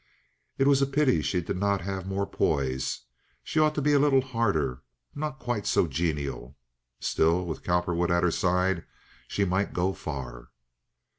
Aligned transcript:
It 0.57 0.65
was 0.65 0.81
a 0.81 0.87
pity 0.87 1.21
she 1.21 1.41
did 1.41 1.57
not 1.57 1.81
have 1.81 2.07
more 2.07 2.25
poise; 2.25 3.01
she 3.43 3.59
ought 3.59 3.75
to 3.75 3.83
be 3.83 3.93
a 3.93 3.99
little 3.99 4.21
harder—not 4.21 5.37
quite 5.37 5.67
so 5.67 5.85
genial. 5.85 6.57
Still, 6.99 7.45
with 7.45 7.61
Cowperwood 7.63 8.09
at 8.09 8.23
her 8.23 8.31
side, 8.31 8.83
she 9.27 9.45
might 9.45 9.73
go 9.73 9.93
far. 9.93 10.49